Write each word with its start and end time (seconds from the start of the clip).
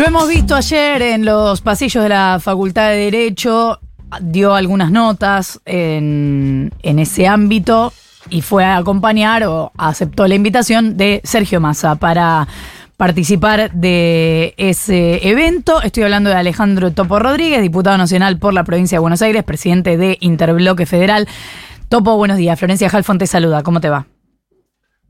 Lo 0.00 0.06
hemos 0.06 0.28
visto 0.30 0.54
ayer 0.54 1.02
en 1.02 1.26
los 1.26 1.60
pasillos 1.60 2.02
de 2.02 2.08
la 2.08 2.38
Facultad 2.40 2.88
de 2.88 2.96
Derecho, 2.96 3.80
dio 4.22 4.54
algunas 4.54 4.90
notas 4.90 5.60
en, 5.66 6.72
ese 6.82 7.26
ámbito 7.26 7.92
y 8.30 8.40
fue 8.40 8.64
a 8.64 8.78
acompañar 8.78 9.44
o 9.44 9.72
aceptó 9.76 10.26
la 10.26 10.34
invitación 10.34 10.96
de 10.96 11.20
Sergio 11.22 11.60
Massa 11.60 11.96
para 11.96 12.48
participar 12.96 13.72
de 13.72 14.54
ese 14.56 15.28
evento. 15.28 15.82
Estoy 15.82 16.04
hablando 16.04 16.30
de 16.30 16.36
Alejandro 16.36 16.92
Topo 16.92 17.18
Rodríguez, 17.18 17.60
diputado 17.60 17.98
nacional 17.98 18.38
por 18.38 18.54
la 18.54 18.64
provincia 18.64 18.96
de 18.96 19.00
Buenos 19.00 19.20
Aires, 19.20 19.44
presidente 19.44 19.98
de 19.98 20.16
Interbloque 20.20 20.86
Federal. 20.86 21.28
Topo, 21.90 22.16
buenos 22.16 22.38
días. 22.38 22.58
Florencia 22.58 22.88
Halfon 22.90 23.18
te 23.18 23.26
saluda. 23.26 23.62
¿Cómo 23.62 23.82
te 23.82 23.90
va? 23.90 24.06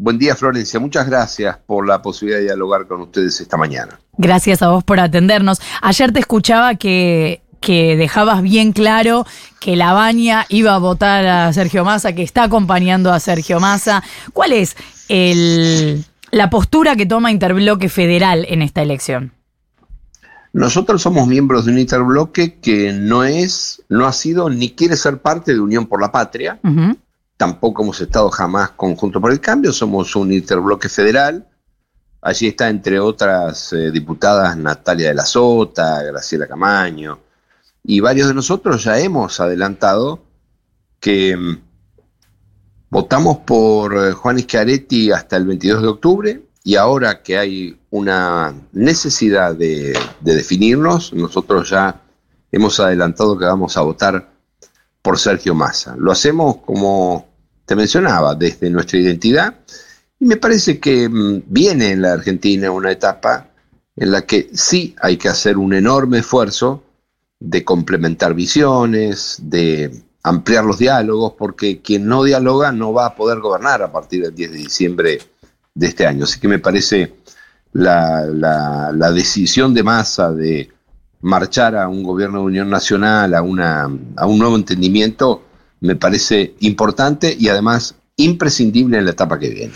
Buen 0.03 0.17
día, 0.17 0.35
Florencia. 0.35 0.80
Muchas 0.80 1.07
gracias 1.07 1.59
por 1.67 1.87
la 1.87 2.00
posibilidad 2.00 2.39
de 2.39 2.45
dialogar 2.45 2.87
con 2.87 3.03
ustedes 3.03 3.39
esta 3.39 3.58
mañana. 3.58 4.00
Gracias 4.17 4.63
a 4.63 4.71
vos 4.71 4.82
por 4.82 4.99
atendernos. 4.99 5.61
Ayer 5.82 6.11
te 6.11 6.21
escuchaba 6.21 6.77
que, 6.77 7.43
que 7.61 7.99
dejabas 7.99 8.41
bien 8.41 8.72
claro 8.72 9.27
que 9.61 9.77
la 9.77 9.93
Baña 9.93 10.46
iba 10.49 10.75
a 10.75 10.79
votar 10.79 11.27
a 11.27 11.53
Sergio 11.53 11.85
Massa, 11.85 12.14
que 12.14 12.22
está 12.22 12.44
acompañando 12.44 13.13
a 13.13 13.21
Sergio 13.21 13.61
Massa. 13.61 14.03
¿Cuál 14.32 14.55
es 14.55 14.75
el, 15.11 16.03
la 16.30 16.49
postura 16.49 16.96
que 16.96 17.05
toma 17.05 17.30
Interbloque 17.30 17.91
Federal 17.91 18.46
en 18.49 18.63
esta 18.63 18.80
elección? 18.80 19.35
Nosotros 20.55 21.03
somos 21.03 21.29
miembros 21.29 21.67
de 21.67 21.72
un 21.72 21.79
interbloque 21.79 22.58
que 22.58 22.94
no 22.94 23.25
es, 23.25 23.82
no 23.91 24.07
ha 24.07 24.14
sido 24.14 24.49
ni 24.49 24.71
quiere 24.71 24.96
ser 24.96 25.19
parte 25.19 25.53
de 25.53 25.61
Unión 25.61 25.85
por 25.85 26.00
la 26.00 26.11
Patria. 26.11 26.58
Uh 26.63 26.69
-huh 26.69 26.96
tampoco 27.40 27.82
hemos 27.82 27.99
estado 27.99 28.29
jamás 28.30 28.72
conjunto 28.72 29.18
por 29.18 29.32
el 29.32 29.40
cambio, 29.40 29.72
somos 29.72 30.14
un 30.14 30.30
interbloque 30.30 30.90
federal. 30.90 31.49
Allí 32.20 32.48
está, 32.48 32.69
entre 32.69 33.00
otras 33.00 33.72
eh, 33.72 33.91
diputadas, 33.91 34.58
Natalia 34.58 35.08
de 35.08 35.14
la 35.14 35.25
Sota, 35.25 36.02
Graciela 36.02 36.46
Camaño, 36.46 37.18
y 37.83 38.00
varios 38.00 38.28
de 38.28 38.34
nosotros 38.34 38.84
ya 38.84 38.98
hemos 38.98 39.41
adelantado 39.41 40.22
que 41.00 41.34
mm, 41.34 41.58
votamos 42.91 43.38
por 43.38 43.96
eh, 43.96 44.12
Juan 44.12 44.38
Schiaretti 44.38 45.11
hasta 45.11 45.38
el 45.38 45.46
22 45.46 45.80
de 45.80 45.88
octubre, 45.88 46.42
y 46.62 46.77
ahora 46.77 47.22
que 47.22 47.38
hay 47.38 47.80
una 47.88 48.52
necesidad 48.72 49.55
de 49.55 49.98
definirnos, 50.20 51.14
nosotros 51.14 51.70
ya 51.70 52.02
hemos 52.52 52.78
adelantado 52.80 53.38
que 53.38 53.46
vamos 53.46 53.78
a 53.78 53.80
votar 53.80 54.28
por 55.00 55.18
Sergio 55.18 55.55
Massa. 55.55 55.96
Lo 55.96 56.12
hacemos 56.12 56.58
como 56.58 57.30
te 57.70 57.76
mencionaba, 57.76 58.34
desde 58.34 58.68
nuestra 58.68 58.98
identidad. 58.98 59.54
Y 60.18 60.24
me 60.24 60.36
parece 60.36 60.80
que 60.80 61.08
mmm, 61.08 61.42
viene 61.46 61.92
en 61.92 62.02
la 62.02 62.14
Argentina 62.14 62.68
una 62.72 62.90
etapa 62.90 63.46
en 63.94 64.10
la 64.10 64.22
que 64.22 64.50
sí 64.52 64.96
hay 65.00 65.16
que 65.16 65.28
hacer 65.28 65.56
un 65.56 65.72
enorme 65.72 66.18
esfuerzo 66.18 66.82
de 67.38 67.62
complementar 67.62 68.34
visiones, 68.34 69.36
de 69.42 70.02
ampliar 70.24 70.64
los 70.64 70.78
diálogos, 70.78 71.34
porque 71.38 71.80
quien 71.80 72.08
no 72.08 72.24
dialoga 72.24 72.72
no 72.72 72.92
va 72.92 73.06
a 73.06 73.14
poder 73.14 73.38
gobernar 73.38 73.82
a 73.82 73.92
partir 73.92 74.22
del 74.22 74.34
10 74.34 74.50
de 74.50 74.58
diciembre 74.58 75.18
de 75.72 75.86
este 75.86 76.08
año. 76.08 76.24
Así 76.24 76.40
que 76.40 76.48
me 76.48 76.58
parece 76.58 77.14
la 77.72 79.12
decisión 79.14 79.74
de 79.74 79.84
masa 79.84 80.32
de 80.32 80.72
marchar 81.20 81.77
a 81.77 81.86
un 81.86 82.02
gobierno 82.02 82.40
de 82.40 82.46
unión 82.46 82.68
nacional, 82.68 83.32
a, 83.32 83.42
una, 83.42 83.88
a 84.16 84.27
un 84.27 84.38
nuevo 84.40 84.56
entendimiento, 84.56 85.44
me 85.81 85.97
parece 85.97 86.55
importante 86.61 87.36
y 87.39 87.48
además 87.48 87.95
imprescindible 88.17 88.98
en 88.98 89.06
la 89.06 89.12
etapa 89.12 89.39
que 89.39 89.48
viene. 89.48 89.73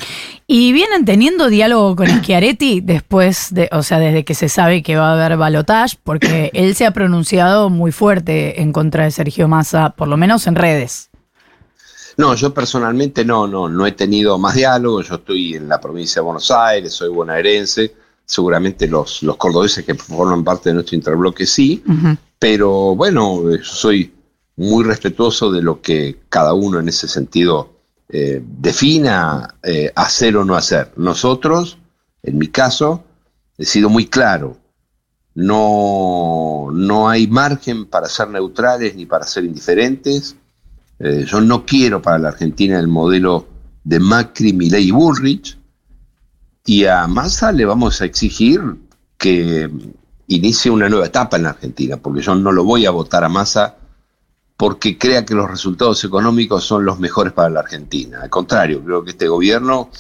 ¿Y 0.47 0.73
vienen 0.73 1.05
teniendo 1.05 1.49
diálogo 1.49 1.97
con 1.97 2.07
Schiaretti 2.07 2.81
después 2.85 3.49
de, 3.53 3.69
o 3.73 3.83
sea, 3.83 3.99
desde 3.99 4.25
que 4.25 4.35
se 4.35 4.49
sabe 4.49 4.83
que 4.83 4.97
va 4.97 5.11
a 5.11 5.13
haber 5.15 5.39
balotage? 5.39 5.97
Porque 6.03 6.51
él 6.55 6.75
se 6.75 6.87
ha 6.87 6.93
pronunciado 6.93 7.71
muy 7.71 7.93
fuerte 7.93 8.61
en 8.61 8.73
contra 8.73 9.05
de 9.05 9.11
Sergio 9.11 9.49
Massa, 9.49 9.91
por 9.91 10.09
lo 10.09 10.17
menos 10.17 10.47
en 10.47 10.55
redes. 10.57 11.11
No, 12.17 12.35
yo 12.35 12.55
personalmente 12.55 13.25
no, 13.25 13.49
no, 13.49 13.69
no 13.69 13.87
he 13.87 13.93
tenido 13.93 14.39
más 14.39 14.55
diálogo. 14.55 15.03
Yo 15.03 15.17
estoy 15.17 15.55
en 15.55 15.69
la 15.69 15.81
provincia 15.81 16.21
de 16.21 16.25
Buenos 16.25 16.51
Aires, 16.51 16.93
soy 16.93 17.09
bonaerense. 17.09 17.93
Seguramente 18.27 18.87
los, 18.87 19.23
los 19.23 19.37
cordobeses 19.37 19.85
que 19.85 19.95
forman 19.95 20.45
parte 20.45 20.71
de 20.71 20.75
nuestro 20.75 20.95
interbloque 20.97 21.45
sí. 21.45 21.83
Uh 21.87 21.93
-huh. 21.93 22.19
Pero 22.39 22.95
bueno, 22.95 23.43
soy 23.63 24.13
muy 24.57 24.85
respetuoso 24.85 25.51
de 25.51 25.63
lo 25.63 25.81
que 25.81 26.21
cada 26.29 26.55
uno 26.55 26.79
en 26.79 26.89
ese 26.89 27.09
sentido 27.09 27.75
eh, 28.09 28.43
defina 28.45 29.57
eh, 29.63 29.91
hacer 29.95 30.37
o 30.37 30.45
no 30.45 30.55
hacer. 30.55 30.93
Nosotros, 30.97 31.79
en 32.23 32.39
mi 32.39 32.49
caso, 32.49 33.05
he 33.59 33.65
sido 33.65 33.89
muy 33.89 34.07
claro. 34.07 34.57
No, 35.35 36.69
no 36.73 37.09
hay 37.09 37.27
margen 37.27 37.87
para 37.87 38.09
ser 38.09 38.29
neutrales 38.29 38.95
ni 38.95 39.07
para 39.07 39.27
ser 39.27 39.45
indiferentes. 39.45 40.37
Eh, 41.01 41.25
yo 41.27 41.41
no 41.41 41.67
quiero 41.67 42.01
para 42.01 42.19
la 42.19 42.29
Argentina 42.29 42.79
el 42.79 42.87
modelo 42.87 43.49
de 43.83 43.99
Macri, 43.99 44.53
Milei 44.53 44.89
y 44.89 44.91
Bullrich. 44.93 45.59
Y 46.67 46.85
a 46.85 47.07
Massa 47.07 47.53
le 47.53 47.65
vamos 47.65 48.01
a 48.01 48.05
exigir 48.05 48.61
que 49.19 49.69
inicie 50.29 50.71
una 50.71 50.89
nueva 50.89 51.07
etapa 51.07 51.37
en 51.37 51.43
la 51.43 51.51
Argentina, 51.51 51.97
porque 51.97 52.23
yo 52.23 52.35
no 52.35 52.53
lo 52.53 52.65
voy 52.65 52.87
a 52.87 52.91
votar 52.91 53.25
a 53.25 53.29
Massa 53.29 53.77
porque 54.57 54.97
crea 54.99 55.25
que 55.25 55.35
los 55.35 55.51
resultados 55.51 56.03
económicos 56.05 56.65
son 56.65 56.85
los 56.85 56.99
mejores 56.99 57.33
para 57.33 57.51
la 57.51 57.61
Argentina. 57.61 58.21
Al 58.23 58.31
contrario, 58.31 58.83
creo 58.85 59.05
que 59.05 59.11
este 59.11 59.29
gobierno 59.29 59.91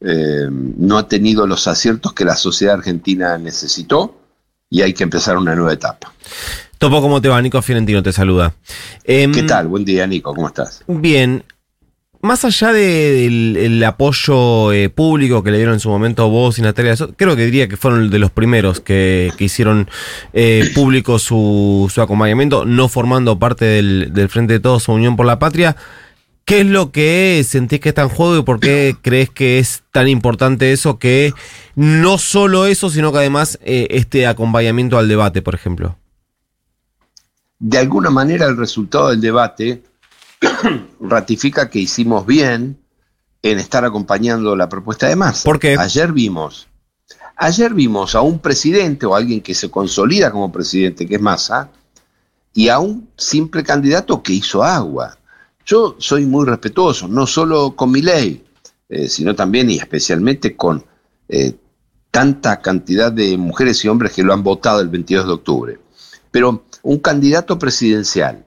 eh, 0.00 0.46
no 0.50 0.98
ha 0.98 1.06
tenido 1.06 1.46
los 1.46 1.68
aciertos 1.68 2.12
que 2.14 2.24
la 2.24 2.36
sociedad 2.36 2.76
argentina 2.76 3.36
necesitó 3.36 4.16
y 4.70 4.82
hay 4.82 4.94
que 4.94 5.02
empezar 5.02 5.36
una 5.36 5.54
nueva 5.54 5.72
etapa. 5.72 6.12
Topo, 6.78 7.02
¿cómo 7.02 7.20
te 7.20 7.28
va? 7.28 7.42
Nico 7.42 7.60
Fiorentino 7.60 8.02
te 8.02 8.12
saluda. 8.12 8.54
Eh, 9.04 9.30
¿Qué 9.32 9.42
tal? 9.42 9.68
Buen 9.68 9.84
día, 9.84 10.06
Nico, 10.06 10.34
¿cómo 10.34 10.48
estás? 10.48 10.82
Bien. 10.86 11.44
Más 12.22 12.44
allá 12.44 12.72
del 12.72 13.54
de, 13.54 13.66
el 13.66 13.84
apoyo 13.84 14.72
eh, 14.72 14.90
público 14.90 15.42
que 15.42 15.50
le 15.50 15.56
dieron 15.56 15.74
en 15.74 15.80
su 15.80 15.88
momento 15.88 16.28
vos 16.28 16.58
y 16.58 16.62
Natalia, 16.62 16.94
creo 17.16 17.34
que 17.34 17.46
diría 17.46 17.66
que 17.66 17.78
fueron 17.78 18.10
de 18.10 18.18
los 18.18 18.30
primeros 18.30 18.80
que, 18.80 19.32
hicieron 19.38 19.88
eh, 20.34 20.70
público 20.74 21.18
su, 21.18 21.90
acompañamiento, 21.96 22.66
no 22.66 22.88
formando 22.88 23.38
parte 23.38 23.64
del, 23.64 24.10
del, 24.12 24.28
Frente 24.28 24.54
de 24.54 24.60
Todos 24.60 24.88
o 24.88 24.92
Unión 24.92 25.16
por 25.16 25.24
la 25.24 25.38
Patria. 25.38 25.76
¿Qué 26.44 26.60
es 26.60 26.66
lo 26.66 26.90
que 26.90 27.42
sentís 27.46 27.80
que 27.80 27.90
está 27.90 28.02
en 28.02 28.08
juego 28.08 28.36
y 28.36 28.42
por 28.42 28.60
qué 28.60 28.96
crees 29.00 29.30
que 29.30 29.58
es 29.58 29.84
tan 29.90 30.08
importante 30.08 30.72
eso 30.72 30.98
que 30.98 31.32
no 31.74 32.18
solo 32.18 32.66
eso, 32.66 32.90
sino 32.90 33.12
que 33.12 33.18
además 33.18 33.58
eh, 33.62 33.86
este 33.90 34.26
acompañamiento 34.26 34.98
al 34.98 35.08
debate, 35.08 35.42
por 35.42 35.54
ejemplo? 35.54 35.96
De 37.60 37.78
alguna 37.78 38.10
manera 38.10 38.46
el 38.46 38.56
resultado 38.56 39.10
del 39.10 39.20
debate 39.20 39.82
ratifica 41.00 41.68
que 41.70 41.78
hicimos 41.78 42.26
bien 42.26 42.78
en 43.42 43.58
estar 43.58 43.84
acompañando 43.84 44.56
la 44.56 44.68
propuesta 44.68 45.08
de 45.08 45.16
Massa. 45.16 45.44
¿Por 45.44 45.58
qué? 45.58 45.76
Ayer 45.78 46.12
vimos, 46.12 46.68
ayer 47.36 47.72
vimos 47.74 48.14
a 48.14 48.20
un 48.20 48.38
presidente 48.38 49.06
o 49.06 49.14
a 49.14 49.18
alguien 49.18 49.40
que 49.40 49.54
se 49.54 49.70
consolida 49.70 50.30
como 50.30 50.52
presidente, 50.52 51.06
que 51.06 51.16
es 51.16 51.20
Massa, 51.20 51.70
y 52.52 52.68
a 52.68 52.78
un 52.78 53.08
simple 53.16 53.62
candidato 53.62 54.22
que 54.22 54.32
hizo 54.32 54.62
agua. 54.62 55.16
Yo 55.64 55.96
soy 55.98 56.26
muy 56.26 56.46
respetuoso, 56.46 57.06
no 57.06 57.26
solo 57.26 57.76
con 57.76 57.90
mi 57.90 58.02
ley, 58.02 58.44
eh, 58.88 59.08
sino 59.08 59.34
también 59.34 59.70
y 59.70 59.76
especialmente 59.76 60.56
con 60.56 60.84
eh, 61.28 61.54
tanta 62.10 62.60
cantidad 62.60 63.12
de 63.12 63.36
mujeres 63.36 63.84
y 63.84 63.88
hombres 63.88 64.12
que 64.12 64.22
lo 64.22 64.32
han 64.32 64.42
votado 64.42 64.80
el 64.80 64.88
22 64.88 65.26
de 65.26 65.32
octubre. 65.32 65.78
Pero 66.30 66.64
un 66.82 66.98
candidato 66.98 67.58
presidencial 67.58 68.44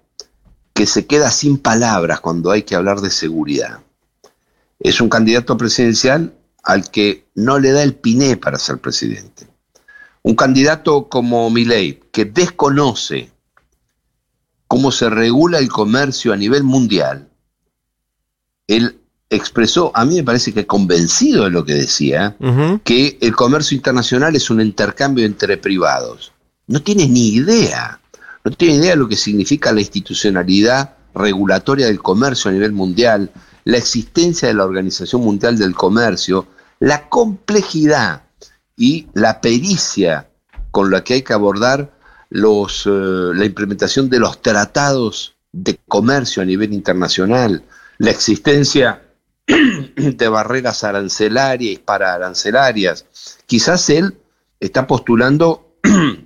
que 0.73 0.85
se 0.87 1.05
queda 1.05 1.31
sin 1.31 1.57
palabras 1.57 2.19
cuando 2.19 2.51
hay 2.51 2.63
que 2.63 2.75
hablar 2.75 3.01
de 3.01 3.09
seguridad. 3.09 3.79
Es 4.79 4.99
un 4.99 5.09
candidato 5.09 5.55
presidencial 5.55 6.33
al 6.63 6.89
que 6.89 7.25
no 7.35 7.59
le 7.59 7.71
da 7.71 7.83
el 7.83 7.95
piné 7.95 8.37
para 8.37 8.57
ser 8.57 8.79
presidente. 8.79 9.47
Un 10.23 10.35
candidato 10.35 11.09
como 11.09 11.49
Milei, 11.49 12.01
que 12.11 12.25
desconoce 12.25 13.29
cómo 14.67 14.91
se 14.91 15.09
regula 15.09 15.59
el 15.59 15.69
comercio 15.69 16.33
a 16.33 16.37
nivel 16.37 16.63
mundial, 16.63 17.29
él 18.67 18.99
expresó, 19.29 19.91
a 19.93 20.05
mí 20.05 20.15
me 20.15 20.23
parece 20.23 20.53
que 20.53 20.65
convencido 20.65 21.43
de 21.43 21.49
lo 21.51 21.65
que 21.65 21.73
decía, 21.73 22.35
uh 22.39 22.45
-huh. 22.45 22.81
que 22.83 23.17
el 23.21 23.35
comercio 23.35 23.75
internacional 23.75 24.35
es 24.35 24.49
un 24.49 24.61
intercambio 24.61 25.25
entre 25.25 25.57
privados. 25.57 26.31
No 26.67 26.81
tiene 26.81 27.07
ni 27.07 27.29
idea 27.29 27.99
no 28.43 28.51
tiene 28.51 28.75
idea 28.75 28.91
de 28.91 28.97
lo 28.97 29.07
que 29.07 29.15
significa 29.15 29.71
la 29.71 29.81
institucionalidad 29.81 30.95
regulatoria 31.15 31.87
del 31.87 32.01
comercio 32.01 32.49
a 32.49 32.53
nivel 32.53 32.73
mundial, 32.73 33.31
la 33.63 33.77
existencia 33.77 34.47
de 34.47 34.53
la 34.53 34.65
Organización 34.65 35.21
Mundial 35.21 35.57
del 35.57 35.75
Comercio, 35.75 36.47
la 36.79 37.07
complejidad 37.07 38.23
y 38.75 39.07
la 39.13 39.39
pericia 39.39 40.29
con 40.71 40.91
la 40.91 41.03
que 41.03 41.15
hay 41.15 41.21
que 41.21 41.33
abordar 41.33 41.93
los, 42.29 42.85
eh, 42.87 42.89
la 42.89 43.45
implementación 43.45 44.09
de 44.09 44.19
los 44.19 44.41
tratados 44.41 45.35
de 45.51 45.79
comercio 45.87 46.41
a 46.41 46.45
nivel 46.45 46.73
internacional, 46.73 47.63
la 47.99 48.09
existencia 48.09 49.03
de 49.47 50.27
barreras 50.27 50.83
arancelarias 50.83 51.73
y 51.73 51.77
para 51.77 52.13
arancelarias. 52.13 53.05
Quizás 53.45 53.89
él 53.91 54.17
está 54.59 54.87
postulando 54.87 55.77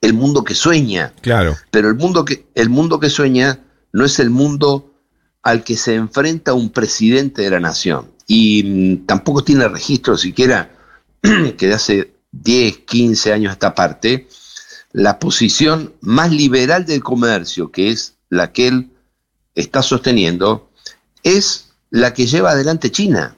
el 0.00 0.12
mundo 0.14 0.44
que 0.44 0.54
sueña. 0.54 1.12
Claro. 1.20 1.56
Pero 1.70 1.88
el 1.88 1.94
mundo 1.94 2.24
que, 2.24 2.46
el 2.54 2.68
mundo 2.68 3.00
que 3.00 3.10
sueña 3.10 3.60
no 3.92 4.04
es 4.04 4.18
el 4.18 4.30
mundo 4.30 4.94
al 5.42 5.64
que 5.64 5.76
se 5.76 5.94
enfrenta 5.94 6.54
un 6.54 6.70
presidente 6.70 7.42
de 7.42 7.50
la 7.50 7.60
nación. 7.60 8.10
Y 8.26 8.62
mm, 8.64 9.06
tampoco 9.06 9.42
tiene 9.42 9.68
registro 9.68 10.16
siquiera 10.16 10.70
que 11.22 11.66
de 11.66 11.74
hace 11.74 12.14
10, 12.32 12.78
15 12.78 13.32
años 13.32 13.50
a 13.50 13.54
esta 13.54 13.74
parte, 13.74 14.28
la 14.92 15.18
posición 15.18 15.94
más 16.00 16.30
liberal 16.30 16.84
del 16.84 17.02
comercio, 17.02 17.70
que 17.70 17.90
es 17.90 18.14
la 18.28 18.52
que 18.52 18.68
él 18.68 18.90
está 19.54 19.82
sosteniendo, 19.82 20.70
es 21.22 21.70
la 21.90 22.14
que 22.14 22.26
lleva 22.26 22.50
adelante 22.50 22.90
China. 22.90 23.36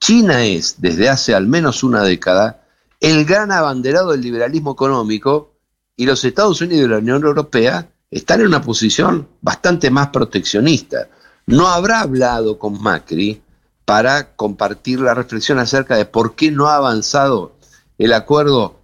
China 0.00 0.44
es, 0.44 0.76
desde 0.78 1.08
hace 1.08 1.34
al 1.34 1.46
menos 1.46 1.82
una 1.82 2.02
década, 2.02 2.64
el 3.00 3.24
gran 3.24 3.52
abanderado 3.52 4.12
del 4.12 4.22
liberalismo 4.22 4.72
económico 4.72 5.57
y 5.98 6.06
los 6.06 6.24
Estados 6.24 6.60
Unidos 6.60 6.86
y 6.86 6.90
la 6.90 6.98
Unión 6.98 7.24
Europea 7.24 7.90
están 8.08 8.40
en 8.40 8.46
una 8.46 8.62
posición 8.62 9.26
bastante 9.42 9.90
más 9.90 10.08
proteccionista. 10.08 11.08
No 11.46 11.66
habrá 11.66 12.00
hablado 12.00 12.56
con 12.56 12.80
Macri 12.80 13.42
para 13.84 14.36
compartir 14.36 15.00
la 15.00 15.12
reflexión 15.12 15.58
acerca 15.58 15.96
de 15.96 16.04
por 16.06 16.36
qué 16.36 16.52
no 16.52 16.68
ha 16.68 16.76
avanzado 16.76 17.56
el 17.98 18.12
acuerdo 18.12 18.78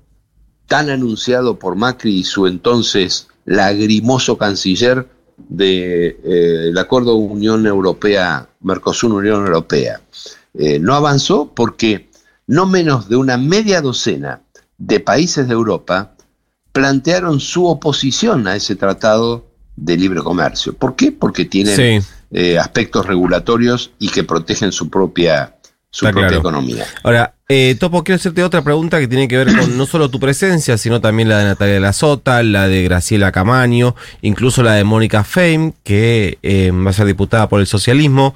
tan 0.67 0.91
anunciado 0.91 1.57
por 1.57 1.77
Macri 1.77 2.19
y 2.19 2.25
su 2.25 2.49
entonces 2.49 3.29
lagrimoso 3.45 4.37
canciller 4.37 5.09
del 5.37 6.17
eh, 6.25 6.73
acuerdo 6.77 7.15
Unión 7.15 7.65
Europea, 7.65 8.49
Mercosur-Unión 8.61 9.47
Europea. 9.47 10.01
Eh, 10.55 10.81
no 10.81 10.95
avanzó 10.95 11.53
porque 11.55 12.11
no 12.49 12.67
menos 12.67 13.09
de 13.09 13.15
una 13.15 13.37
media 13.37 13.81
docena 13.81 14.41
de 14.79 14.99
países 14.99 15.47
de 15.47 15.55
Europa 15.55 16.14
plantearon 16.75 17.39
su 17.39 17.67
oposición 17.67 18.49
a 18.49 18.57
ese 18.57 18.75
tratado 18.75 19.47
de 19.77 19.97
libre 19.97 20.21
comercio. 20.21 20.75
¿Por 20.75 20.97
qué? 20.97 21.13
Porque 21.13 21.45
tienen 21.45 22.03
eh, 22.33 22.59
aspectos 22.59 23.07
regulatorios 23.07 23.93
y 24.01 24.09
que 24.09 24.25
protegen 24.25 24.73
su 24.73 24.91
propia, 24.91 25.55
su 25.91 26.05
propia 26.11 26.39
economía. 26.39 26.85
Ahora, 27.05 27.33
eh, 27.49 27.77
Topo, 27.79 28.03
quiero 28.03 28.17
hacerte 28.17 28.43
otra 28.43 28.63
pregunta 28.63 28.99
que 28.99 29.07
tiene 29.07 29.29
que 29.29 29.37
ver 29.37 29.57
con 29.57 29.79
no 29.79 29.87
solo 29.87 30.11
tu 30.11 30.19
presencia, 30.19 30.77
sino 30.77 31.01
también 31.01 31.29
la 31.29 31.39
de 31.39 31.45
Natalia 31.45 31.75
de 31.75 31.81
la 31.81 31.93
Sota, 31.93 32.43
la 32.43 32.67
de 32.67 32.83
Graciela 32.83 33.31
Camaño, 33.31 33.95
incluso 34.21 34.65
la 34.65 34.75
de 34.75 34.83
Mónica 34.83 35.23
Feim, 35.23 35.75
que 35.85 36.39
eh, 36.43 36.73
va 36.73 36.91
a 36.91 36.93
ser 36.93 37.07
diputada 37.07 37.49
por 37.49 37.61
el 37.61 37.69
socialismo. 37.69 38.35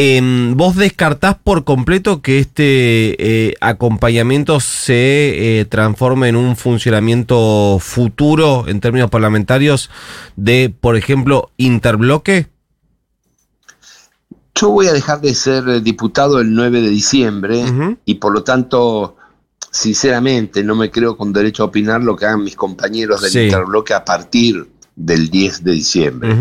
Em, 0.00 0.56
¿Vos 0.56 0.76
descartás 0.76 1.34
por 1.42 1.64
completo 1.64 2.22
que 2.22 2.38
este 2.38 3.16
eh, 3.48 3.56
acompañamiento 3.60 4.60
se 4.60 5.58
eh, 5.58 5.64
transforme 5.64 6.28
en 6.28 6.36
un 6.36 6.54
funcionamiento 6.54 7.78
futuro 7.80 8.68
en 8.68 8.78
términos 8.78 9.10
parlamentarios 9.10 9.90
de, 10.36 10.72
por 10.80 10.96
ejemplo, 10.96 11.50
interbloque? 11.56 12.46
Yo 14.54 14.70
voy 14.70 14.86
a 14.86 14.92
dejar 14.92 15.20
de 15.20 15.34
ser 15.34 15.82
diputado 15.82 16.38
el 16.38 16.54
9 16.54 16.80
de 16.80 16.90
diciembre 16.90 17.64
y 18.04 18.14
por 18.14 18.32
lo 18.32 18.44
tanto, 18.44 19.16
sinceramente, 19.72 20.62
no 20.62 20.76
me 20.76 20.92
creo 20.92 21.16
con 21.16 21.32
derecho 21.32 21.64
a 21.64 21.66
opinar 21.66 22.04
lo 22.04 22.14
que 22.14 22.24
hagan 22.24 22.44
mis 22.44 22.54
compañeros 22.54 23.20
del 23.20 23.46
interbloque 23.46 23.94
a 23.94 24.04
partir 24.04 24.77
del 24.98 25.30
10 25.30 25.64
de 25.64 25.72
diciembre. 25.72 26.36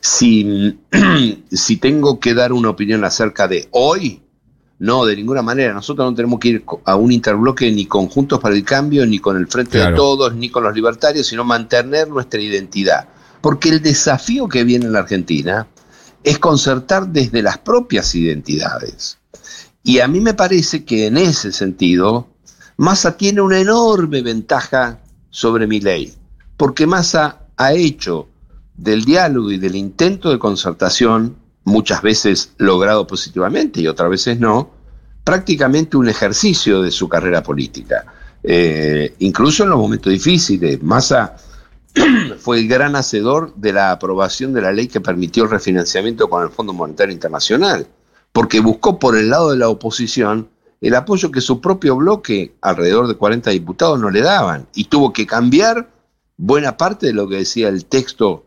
Si, 0.00 0.78
si 1.50 1.76
tengo 1.78 2.20
que 2.20 2.34
dar 2.34 2.52
una 2.52 2.70
opinión 2.70 3.04
acerca 3.04 3.48
de 3.48 3.68
hoy, 3.72 4.22
no, 4.78 5.06
de 5.06 5.16
ninguna 5.16 5.40
manera. 5.40 5.72
Nosotros 5.72 6.10
no 6.10 6.14
tenemos 6.14 6.38
que 6.38 6.48
ir 6.48 6.64
a 6.84 6.96
un 6.96 7.10
interbloque 7.10 7.70
ni 7.72 7.86
conjuntos 7.86 8.38
para 8.38 8.54
el 8.54 8.62
cambio, 8.62 9.06
ni 9.06 9.18
con 9.18 9.36
el 9.38 9.46
Frente 9.46 9.78
de 9.78 9.92
Todos, 9.94 10.34
ni 10.34 10.50
con 10.50 10.64
los 10.64 10.74
libertarios, 10.74 11.26
sino 11.26 11.44
mantener 11.44 12.08
nuestra 12.08 12.40
identidad. 12.40 13.08
Porque 13.40 13.70
el 13.70 13.80
desafío 13.80 14.48
que 14.48 14.64
viene 14.64 14.84
en 14.84 14.92
la 14.92 15.00
Argentina 15.00 15.66
es 16.22 16.38
concertar 16.38 17.08
desde 17.08 17.40
las 17.40 17.56
propias 17.58 18.14
identidades. 18.14 19.18
Y 19.82 20.00
a 20.00 20.08
mí 20.08 20.20
me 20.20 20.34
parece 20.34 20.84
que 20.84 21.06
en 21.06 21.16
ese 21.16 21.52
sentido, 21.52 22.28
Massa 22.76 23.16
tiene 23.16 23.40
una 23.40 23.58
enorme 23.58 24.20
ventaja 24.20 24.98
sobre 25.30 25.66
mi 25.66 25.80
ley. 25.80 26.12
Porque 26.58 26.86
Massa 26.86 27.45
ha 27.56 27.72
hecho 27.72 28.28
del 28.76 29.04
diálogo 29.04 29.50
y 29.50 29.58
del 29.58 29.76
intento 29.76 30.30
de 30.30 30.38
concertación, 30.38 31.36
muchas 31.64 32.02
veces 32.02 32.52
logrado 32.58 33.06
positivamente 33.06 33.80
y 33.80 33.88
otras 33.88 34.10
veces 34.10 34.38
no, 34.38 34.70
prácticamente 35.24 35.96
un 35.96 36.08
ejercicio 36.08 36.82
de 36.82 36.90
su 36.90 37.08
carrera 37.08 37.42
política. 37.42 38.06
Eh, 38.42 39.14
incluso 39.18 39.64
en 39.64 39.70
los 39.70 39.78
momentos 39.78 40.12
difíciles, 40.12 40.82
Massa 40.82 41.36
fue 42.38 42.60
el 42.60 42.68
gran 42.68 42.94
hacedor 42.94 43.54
de 43.56 43.72
la 43.72 43.90
aprobación 43.90 44.52
de 44.52 44.62
la 44.62 44.72
ley 44.72 44.86
que 44.86 45.00
permitió 45.00 45.44
el 45.44 45.50
refinanciamiento 45.50 46.28
con 46.28 46.42
el 46.42 46.50
Fondo 46.50 46.72
Monetario 46.72 47.12
Internacional, 47.12 47.86
porque 48.32 48.60
buscó 48.60 48.98
por 48.98 49.16
el 49.16 49.30
lado 49.30 49.50
de 49.50 49.56
la 49.56 49.68
oposición 49.68 50.48
el 50.82 50.94
apoyo 50.94 51.30
que 51.30 51.40
su 51.40 51.60
propio 51.60 51.96
bloque, 51.96 52.54
alrededor 52.60 53.08
de 53.08 53.14
40 53.14 53.50
diputados, 53.50 53.98
no 53.98 54.10
le 54.10 54.20
daban, 54.20 54.68
y 54.74 54.84
tuvo 54.84 55.12
que 55.12 55.26
cambiar 55.26 55.88
buena 56.36 56.76
parte 56.76 57.06
de 57.06 57.12
lo 57.12 57.28
que 57.28 57.36
decía 57.36 57.68
el 57.68 57.86
texto 57.86 58.46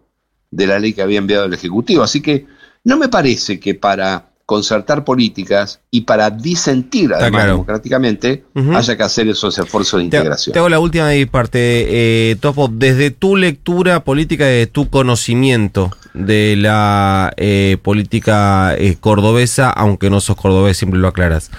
de 0.52 0.68
la 0.68 0.80
ley 0.80 0.94
que 0.94 1.02
había 1.02 1.20
enviado 1.20 1.46
el 1.46 1.54
Ejecutivo. 1.54 2.04
Así 2.04 2.22
que 2.22 2.48
no 2.84 2.98
me 2.98 3.10
parece 3.10 3.60
que 3.60 3.76
para 3.76 4.30
concertar 4.50 5.06
políticas 5.06 5.80
y 5.92 6.02
para 6.02 6.32
disentir 6.32 7.14
además 7.14 7.46
democráticamente 7.46 8.46
haya 8.74 8.98
que 8.98 9.04
hacer 9.04 9.28
esos 9.28 9.56
esfuerzos 9.60 10.00
de 10.00 10.06
integración. 10.06 10.54
Te, 10.54 10.58
hago 10.58 10.70
la 10.70 10.80
última 10.80 11.12
parte, 11.30 12.32
eh, 12.32 12.36
Topo, 12.38 12.68
desde 12.68 13.12
tu 13.12 13.36
lectura 13.36 14.04
política, 14.04 14.46
de 14.46 14.66
tu 14.66 14.90
conocimiento 14.90 15.92
de 16.16 16.56
la 16.58 17.32
eh, 17.38 17.78
política 17.84 18.74
eh, 18.76 18.98
cordobesa, 19.00 19.70
aunque 19.70 20.10
no 20.10 20.20
sos 20.20 20.36
cordobés, 20.36 20.78
siempre 20.78 21.00
lo 21.00 21.10
aclaras, 21.10 21.52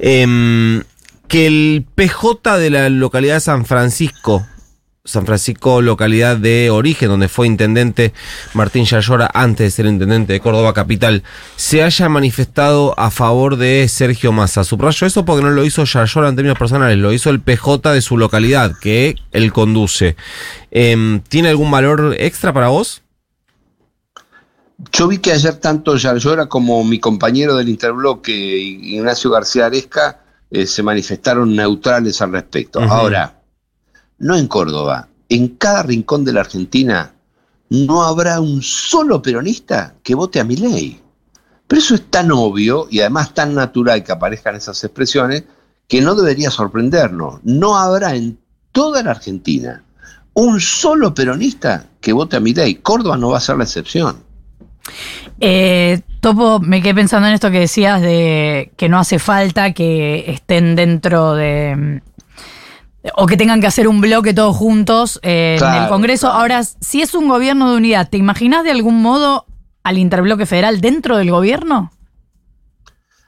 em, 0.00 0.82
que 1.28 1.46
el 1.46 1.86
PJ 1.94 2.58
de 2.58 2.70
la 2.70 2.88
localidad 2.88 3.34
de 3.34 3.40
San 3.40 3.64
Francisco 3.66 4.44
San 5.04 5.26
Francisco, 5.26 5.82
localidad 5.82 6.36
de 6.36 6.70
origen, 6.70 7.08
donde 7.08 7.28
fue 7.28 7.48
intendente 7.48 8.12
Martín 8.54 8.84
Yayora 8.84 9.28
antes 9.34 9.66
de 9.66 9.70
ser 9.72 9.86
intendente 9.86 10.32
de 10.32 10.38
Córdoba 10.38 10.72
Capital, 10.74 11.24
se 11.56 11.82
haya 11.82 12.08
manifestado 12.08 12.94
a 12.96 13.10
favor 13.10 13.56
de 13.56 13.88
Sergio 13.88 14.30
Massa. 14.30 14.62
Subrayo 14.62 15.04
eso 15.04 15.24
porque 15.24 15.42
no 15.42 15.50
lo 15.50 15.64
hizo 15.64 15.82
Yayora 15.82 16.28
en 16.28 16.36
términos 16.36 16.56
personales, 16.56 16.98
lo 16.98 17.12
hizo 17.12 17.30
el 17.30 17.40
PJ 17.40 17.92
de 17.92 18.00
su 18.00 18.16
localidad, 18.16 18.78
que 18.80 19.16
él 19.32 19.52
conduce. 19.52 20.14
Em, 20.70 21.18
¿Tiene 21.22 21.48
algún 21.48 21.72
valor 21.72 22.14
extra 22.16 22.52
para 22.52 22.68
vos? 22.68 23.02
Yo 24.92 25.08
vi 25.08 25.18
que 25.18 25.32
ayer 25.32 25.56
tanto 25.56 25.96
Yayora 25.96 26.46
como 26.46 26.84
mi 26.84 27.00
compañero 27.00 27.56
del 27.56 27.68
interbloque, 27.68 28.32
Ignacio 28.32 29.30
García 29.30 29.66
Aresca, 29.66 30.20
eh, 30.48 30.64
se 30.64 30.84
manifestaron 30.84 31.56
neutrales 31.56 32.22
al 32.22 32.30
respecto. 32.30 32.80
Ahora, 32.80 33.41
no 34.22 34.36
en 34.36 34.46
Córdoba, 34.46 35.08
en 35.28 35.48
cada 35.48 35.82
rincón 35.82 36.24
de 36.24 36.32
la 36.32 36.40
Argentina 36.40 37.12
no 37.68 38.02
habrá 38.04 38.40
un 38.40 38.62
solo 38.62 39.20
peronista 39.20 39.94
que 40.02 40.14
vote 40.14 40.38
a 40.38 40.44
mi 40.44 40.56
ley. 40.56 41.00
Pero 41.66 41.80
eso 41.80 41.94
es 41.94 42.10
tan 42.10 42.30
obvio 42.30 42.86
y 42.90 43.00
además 43.00 43.34
tan 43.34 43.54
natural 43.54 44.04
que 44.04 44.12
aparezcan 44.12 44.54
esas 44.54 44.82
expresiones 44.84 45.44
que 45.88 46.00
no 46.00 46.14
debería 46.14 46.50
sorprendernos. 46.50 47.40
No 47.42 47.76
habrá 47.76 48.14
en 48.14 48.38
toda 48.70 49.02
la 49.02 49.10
Argentina 49.10 49.82
un 50.34 50.60
solo 50.60 51.14
peronista 51.14 51.86
que 52.00 52.12
vote 52.12 52.36
a 52.36 52.40
mi 52.40 52.54
ley. 52.54 52.76
Córdoba 52.76 53.16
no 53.16 53.30
va 53.30 53.38
a 53.38 53.40
ser 53.40 53.56
la 53.56 53.64
excepción. 53.64 54.16
Eh, 55.40 56.00
Topo, 56.20 56.60
me 56.60 56.80
quedé 56.80 56.94
pensando 56.94 57.26
en 57.26 57.34
esto 57.34 57.50
que 57.50 57.60
decías 57.60 58.00
de 58.00 58.70
que 58.76 58.88
no 58.88 58.98
hace 58.98 59.18
falta 59.18 59.72
que 59.72 60.30
estén 60.30 60.76
dentro 60.76 61.34
de, 61.34 62.02
o 63.16 63.26
que 63.26 63.36
tengan 63.36 63.60
que 63.60 63.66
hacer 63.66 63.88
un 63.88 64.00
bloque 64.00 64.32
todos 64.32 64.56
juntos 64.56 65.18
eh, 65.22 65.58
en 65.60 65.82
el 65.82 65.88
Congreso. 65.88 66.28
Ahora, 66.28 66.62
si 66.64 67.02
es 67.02 67.14
un 67.14 67.28
gobierno 67.28 67.70
de 67.70 67.76
unidad, 67.76 68.08
¿te 68.08 68.16
imaginas 68.16 68.64
de 68.64 68.70
algún 68.70 69.02
modo 69.02 69.46
al 69.82 69.98
interbloque 69.98 70.46
federal 70.46 70.80
dentro 70.80 71.16
del 71.16 71.30
gobierno? 71.30 71.92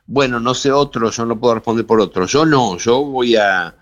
Bueno, 0.06 0.38
no 0.38 0.54
sé 0.54 0.70
otro, 0.70 1.10
yo 1.10 1.24
no 1.24 1.38
puedo 1.38 1.54
responder 1.54 1.86
por 1.86 2.00
otro. 2.00 2.26
Yo 2.26 2.44
no, 2.44 2.76
yo 2.76 3.02
voy 3.02 3.36
a, 3.36 3.74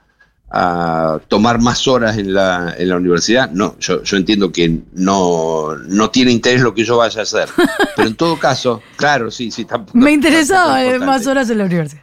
tomar 1.29 1.59
más 1.61 1.89
horas 1.89 2.19
en 2.19 2.35
la, 2.35 2.75
en 2.77 2.89
la 2.89 2.97
universidad. 2.97 3.51
No, 3.51 3.77
yo, 3.79 4.03
yo 4.03 4.17
entiendo 4.19 4.53
que 4.53 4.81
no, 4.93 5.75
no 5.89 6.11
tiene 6.11 6.31
interés 6.31 6.61
lo 6.61 6.75
que 6.75 6.85
yo 6.85 6.99
vaya 6.99 7.21
a 7.21 7.23
hacer. 7.23 7.49
Pero 7.97 8.09
en 8.09 8.15
todo 8.15 8.39
caso, 8.39 8.83
claro, 8.97 9.31
sí, 9.31 9.51
sí, 9.51 9.65
tampoco. 9.65 9.97
Me 9.99 10.13
interesaba 10.13 10.85
eh, 10.85 10.99
más 10.99 11.27
horas 11.27 11.49
en 11.51 11.59
la 11.59 11.65
universidad. 11.65 12.03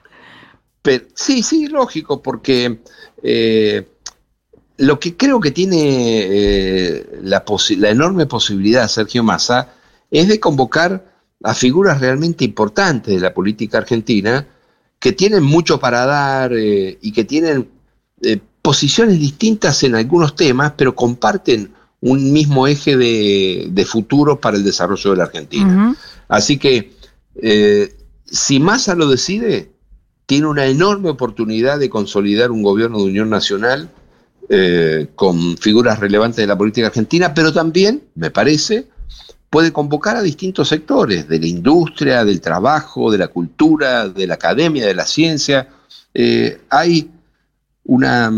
Pero, 0.81 1.05
sí, 1.13 1.43
sí, 1.43 1.67
lógico, 1.67 2.21
porque 2.21 2.79
eh, 3.21 3.87
lo 4.77 4.99
que 4.99 5.17
creo 5.17 5.39
que 5.39 5.51
tiene 5.51 5.77
eh, 6.21 7.19
la, 7.23 7.43
la, 7.77 7.89
enorme 7.89 8.25
posibilidad 8.25 8.87
Sergio 8.87 9.23
Massa 9.23 9.73
es 10.09 10.27
de 10.27 10.39
convocar 10.39 11.05
a 11.43 11.53
figuras 11.53 11.99
realmente 11.99 12.45
importantes 12.45 13.13
de 13.13 13.19
la 13.19 13.33
política 13.33 13.79
argentina 13.79 14.47
que 14.99 15.11
tienen 15.13 15.43
mucho 15.43 15.79
para 15.79 16.05
dar 16.05 16.53
eh, 16.53 16.97
y 17.01 17.11
que 17.11 17.23
tienen 17.23 17.69
posiciones 18.61 19.17
distintas 19.19 19.83
en 19.83 19.95
algunos 19.95 20.35
temas, 20.35 20.73
pero 20.75 20.93
comparten 20.93 21.73
un 22.01 22.33
mismo 22.33 22.67
eje 22.67 22.97
de, 22.97 23.67
de 23.71 23.85
futuro 23.85 24.39
para 24.39 24.57
el 24.57 24.63
desarrollo 24.63 25.11
de 25.11 25.17
la 25.17 25.23
Argentina. 25.23 25.95
Así 26.27 26.57
que 26.57 26.93
si 28.25 28.59
Massa 28.59 28.95
lo 28.95 29.07
decide, 29.07 29.71
tiene 30.29 30.45
una 30.45 30.67
enorme 30.67 31.09
oportunidad 31.09 31.79
de 31.79 31.89
consolidar 31.89 32.51
un 32.51 32.61
gobierno 32.61 32.99
de 32.99 33.05
unión 33.05 33.31
nacional 33.31 33.89
eh, 34.47 35.07
con 35.15 35.57
figuras 35.57 35.99
relevantes 35.99 36.37
de 36.37 36.45
la 36.45 36.55
política 36.55 36.85
argentina, 36.85 37.33
pero 37.33 37.51
también, 37.51 38.03
me 38.13 38.29
parece, 38.29 38.87
puede 39.49 39.73
convocar 39.73 40.17
a 40.17 40.21
distintos 40.21 40.67
sectores, 40.67 41.27
de 41.27 41.39
la 41.39 41.47
industria, 41.47 42.23
del 42.25 42.41
trabajo, 42.41 43.11
de 43.11 43.17
la 43.17 43.29
cultura, 43.29 44.07
de 44.07 44.27
la 44.27 44.35
academia, 44.35 44.85
de 44.85 44.93
la 44.93 45.07
ciencia. 45.07 45.67
Eh, 46.13 46.61
hay 46.69 47.09
una, 47.85 48.31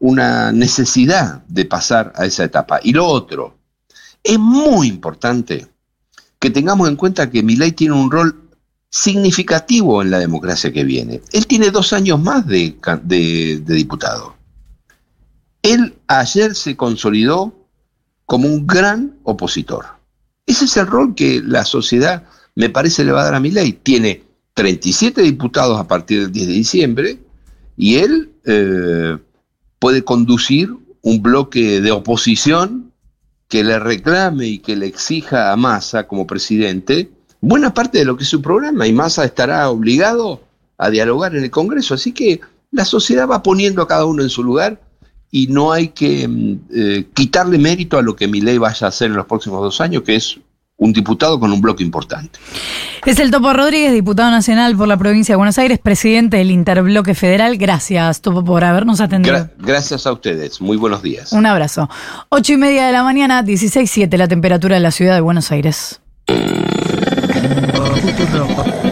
una 0.00 0.52
necesidad 0.52 1.44
de 1.48 1.66
pasar 1.66 2.14
a 2.16 2.24
esa 2.24 2.44
etapa. 2.44 2.80
Y 2.82 2.94
lo 2.94 3.04
otro, 3.04 3.58
es 4.24 4.38
muy 4.38 4.88
importante 4.88 5.66
que 6.38 6.48
tengamos 6.48 6.88
en 6.88 6.96
cuenta 6.96 7.30
que 7.30 7.42
Milei 7.42 7.72
tiene 7.72 7.92
un 7.92 8.10
rol 8.10 8.45
significativo 8.96 10.00
en 10.00 10.10
la 10.10 10.18
democracia 10.18 10.72
que 10.72 10.82
viene. 10.82 11.20
Él 11.32 11.46
tiene 11.46 11.70
dos 11.70 11.92
años 11.92 12.18
más 12.18 12.46
de, 12.46 12.74
diputado. 13.66 14.34
Él 15.60 15.94
ayer 16.06 16.54
se 16.54 16.76
consolidó 16.76 17.54
como 18.24 18.48
un 18.48 18.66
gran 18.66 19.18
opositor. 19.24 19.84
Ese 20.46 20.64
es 20.64 20.76
el 20.78 20.86
rol 20.86 21.14
que 21.14 21.42
la 21.44 21.66
sociedad, 21.66 22.24
me 22.54 22.70
parece, 22.70 23.04
le 23.04 23.12
va 23.12 23.20
a 23.20 23.24
dar 23.24 23.34
a 23.34 23.40
Milei. 23.40 23.72
Tiene 23.72 24.24
37 24.54 25.20
diputados 25.20 25.78
a 25.78 25.86
partir 25.86 26.22
del 26.22 26.32
10 26.32 26.46
de 26.46 26.52
diciembre 26.54 27.18
y 27.76 27.96
él 27.96 28.32
eh, 28.46 29.18
puede 29.78 30.04
conducir 30.04 30.74
un 31.02 31.22
bloque 31.22 31.82
de 31.82 31.92
oposición 31.92 32.92
que 33.48 33.62
le 33.62 33.78
reclame 33.78 34.46
y 34.46 34.58
que 34.58 34.74
le 34.74 34.86
exija 34.86 35.52
a 35.52 35.56
Massa 35.56 36.06
como 36.06 36.26
presidente 36.26 37.10
buena 37.40 37.72
parte 37.74 37.98
de 37.98 38.04
lo 38.04 38.16
que 38.16 38.22
es 38.24 38.28
su 38.28 38.40
programa 38.42 38.86
y 38.86 38.92
Massa 38.92 39.24
estará 39.24 39.68
obligado 39.70 40.42
a 40.78 40.90
dialogar 40.90 41.34
en 41.36 41.44
el 41.44 41.50
Congreso. 41.50 41.94
Así 41.94 42.12
que 42.12 42.40
la 42.72 42.84
sociedad 42.84 43.28
va 43.28 43.42
poniendo 43.42 43.82
a 43.82 43.88
cada 43.88 44.04
uno 44.04 44.22
en 44.22 44.28
su 44.30 44.42
lugar 44.42 44.80
y 45.30 45.46
no 45.48 45.72
hay 45.72 45.88
que 45.88 46.26
mm, 46.28 46.58
eh, 46.74 47.06
quitarle 47.14 47.58
mérito 47.58 47.98
a 47.98 48.02
lo 48.02 48.14
que 48.16 48.28
Milei 48.28 48.58
vaya 48.58 48.86
a 48.86 48.88
hacer 48.90 49.08
en 49.10 49.16
los 49.16 49.26
próximos 49.26 49.60
dos 49.62 49.80
años, 49.80 50.02
que 50.02 50.16
es 50.16 50.38
un 50.78 50.92
diputado 50.92 51.40
con 51.40 51.50
un 51.52 51.60
bloque 51.62 51.82
importante. 51.82 52.38
Es 53.06 53.18
el 53.18 53.30
Topo 53.30 53.52
Rodríguez, 53.54 53.94
diputado 53.94 54.30
nacional 54.30 54.76
por 54.76 54.86
la 54.86 54.98
provincia 54.98 55.32
de 55.32 55.36
Buenos 55.36 55.56
Aires, 55.56 55.78
presidente 55.78 56.36
del 56.36 56.50
Interbloque 56.50 57.14
Federal. 57.14 57.56
Gracias, 57.56 58.20
Topo, 58.20 58.44
por 58.44 58.62
habernos 58.62 59.00
atendido. 59.00 59.34
Gra- 59.36 59.50
gracias 59.58 60.06
a 60.06 60.12
ustedes. 60.12 60.60
Muy 60.60 60.76
buenos 60.76 61.02
días. 61.02 61.32
Un 61.32 61.46
abrazo. 61.46 61.88
Ocho 62.28 62.52
y 62.52 62.56
media 62.58 62.86
de 62.86 62.92
la 62.92 63.02
mañana, 63.02 63.42
16.7 63.42 64.14
la 64.18 64.28
temperatura 64.28 64.74
de 64.74 64.82
la 64.82 64.90
ciudad 64.90 65.14
de 65.14 65.22
Buenos 65.22 65.50
Aires. 65.50 66.00
Itu. 68.06 68.85